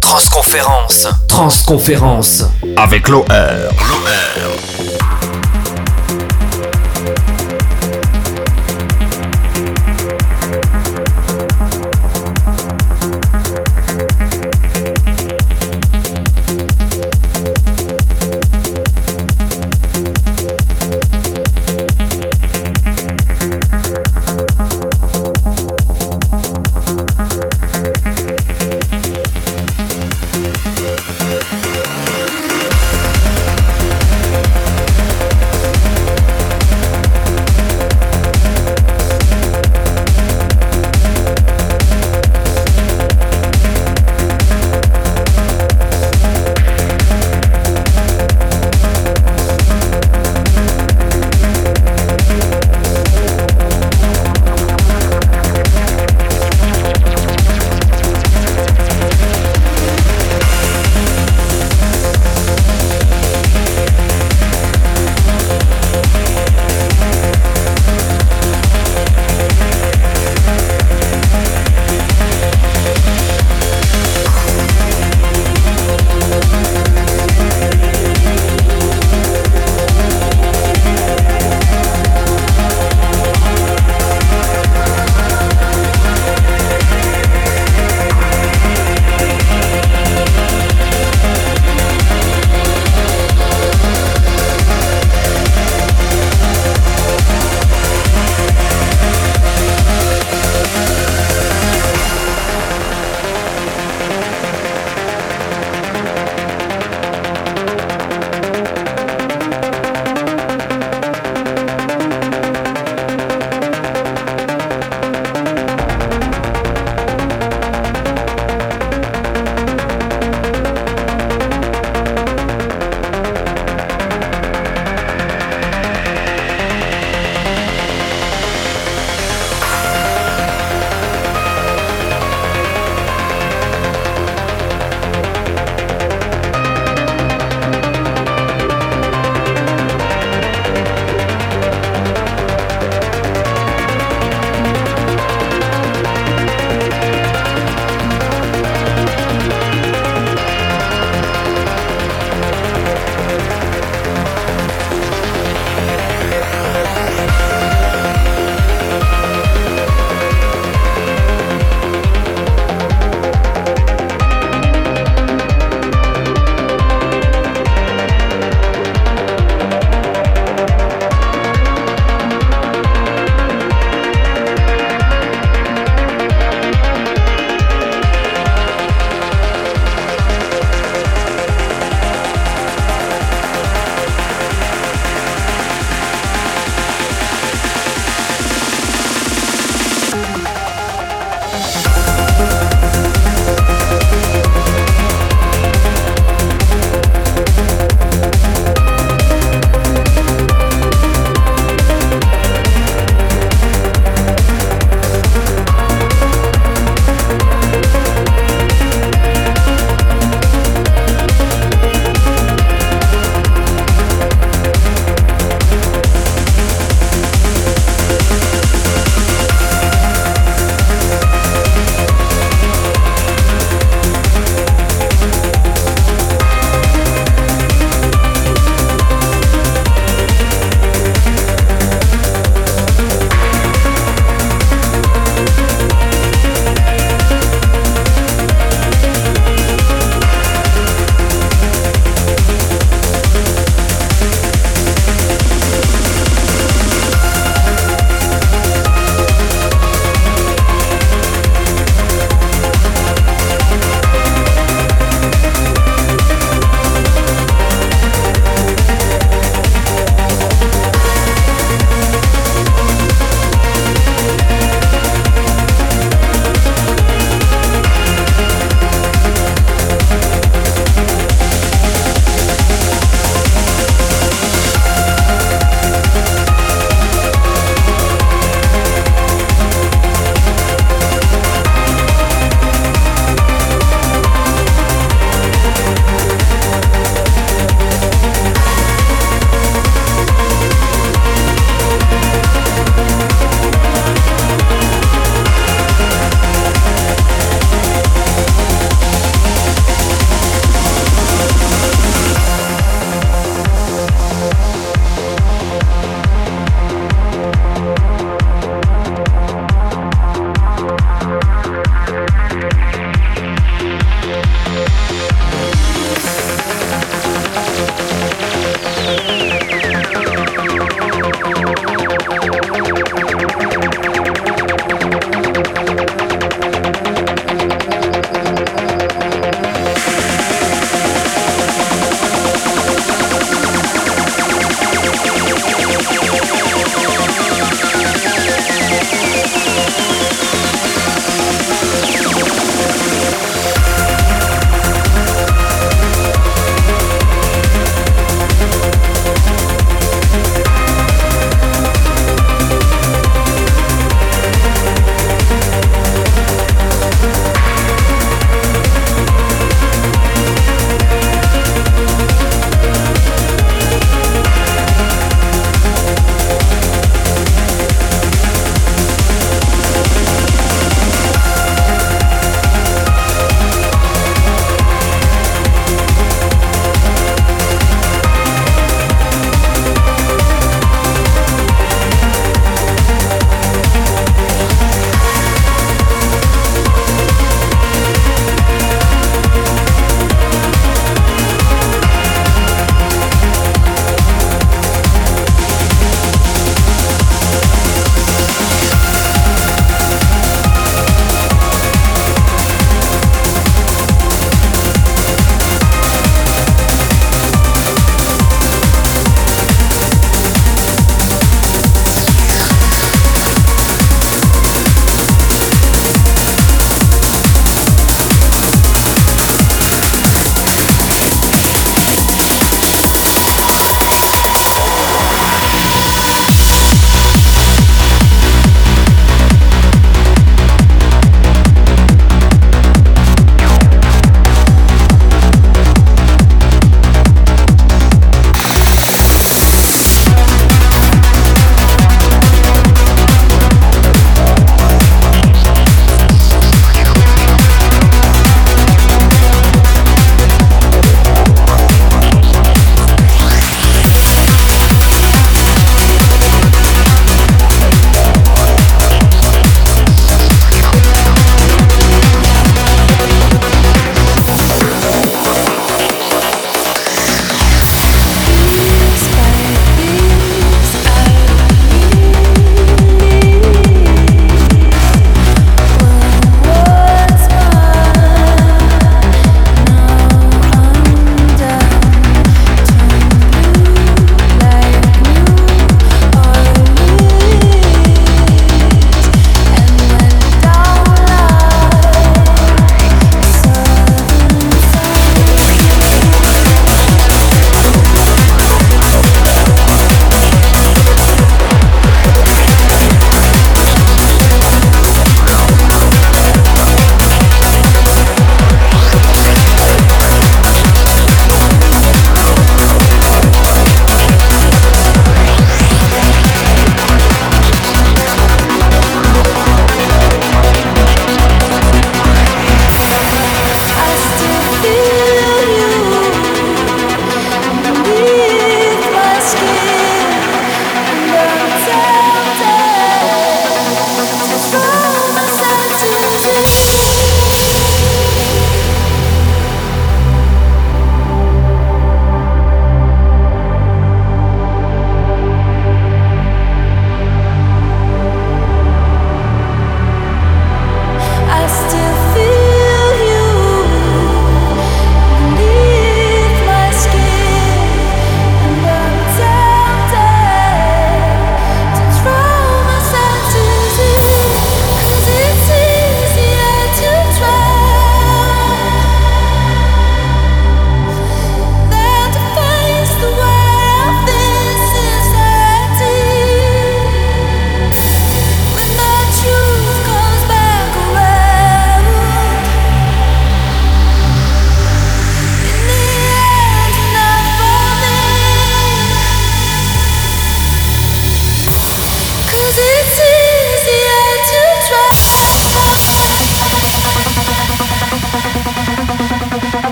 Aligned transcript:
Transconférence. 0.00 1.08
Transconférence. 1.28 2.44
Avec 2.76 3.08
l'OR. 3.08 3.24